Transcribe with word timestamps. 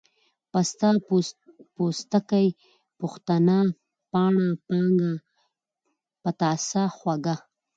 پسته، 0.51 0.89
پستکۍ، 1.77 2.47
پښتنه، 2.99 3.57
پاڼه، 4.11 4.47
پانگه، 4.67 5.11
پتاسه، 6.21 6.83
خوږه، 6.97 7.35